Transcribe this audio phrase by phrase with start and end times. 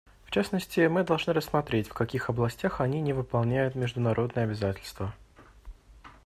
[0.25, 5.13] В частности, мы должны рассмотреть, в каких областях они не выполняют международные обязательства.